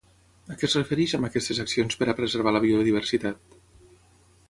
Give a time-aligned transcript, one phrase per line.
[0.53, 3.59] A què es refereix amb aquestes accions per a preservar la biodiversitat?